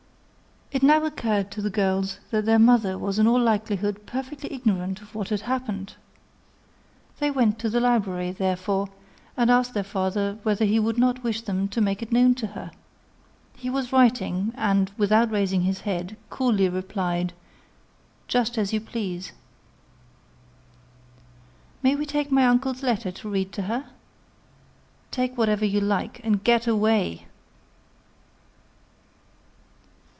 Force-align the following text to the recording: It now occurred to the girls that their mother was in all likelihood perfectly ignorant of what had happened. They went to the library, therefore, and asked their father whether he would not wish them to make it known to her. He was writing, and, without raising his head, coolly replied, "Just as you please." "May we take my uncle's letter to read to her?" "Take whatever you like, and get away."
It 0.73 0.83
now 0.83 1.03
occurred 1.03 1.51
to 1.51 1.61
the 1.61 1.69
girls 1.69 2.19
that 2.31 2.45
their 2.45 2.57
mother 2.57 2.97
was 2.97 3.19
in 3.19 3.27
all 3.27 3.41
likelihood 3.41 4.05
perfectly 4.05 4.53
ignorant 4.53 5.01
of 5.01 5.13
what 5.13 5.27
had 5.27 5.41
happened. 5.41 5.95
They 7.19 7.29
went 7.29 7.59
to 7.59 7.69
the 7.69 7.81
library, 7.81 8.31
therefore, 8.31 8.87
and 9.35 9.51
asked 9.51 9.73
their 9.73 9.83
father 9.83 10.39
whether 10.43 10.63
he 10.63 10.79
would 10.79 10.97
not 10.97 11.25
wish 11.25 11.41
them 11.41 11.67
to 11.67 11.81
make 11.81 12.01
it 12.01 12.13
known 12.13 12.35
to 12.35 12.47
her. 12.47 12.71
He 13.57 13.69
was 13.69 13.91
writing, 13.91 14.53
and, 14.55 14.91
without 14.97 15.29
raising 15.29 15.63
his 15.63 15.81
head, 15.81 16.15
coolly 16.29 16.69
replied, 16.69 17.33
"Just 18.29 18.57
as 18.57 18.71
you 18.71 18.79
please." 18.79 19.33
"May 21.83 21.97
we 21.97 22.05
take 22.05 22.31
my 22.31 22.47
uncle's 22.47 22.81
letter 22.81 23.11
to 23.11 23.29
read 23.29 23.51
to 23.51 23.63
her?" 23.63 23.87
"Take 25.11 25.37
whatever 25.37 25.65
you 25.65 25.81
like, 25.81 26.21
and 26.23 26.41
get 26.41 26.65
away." 26.65 27.27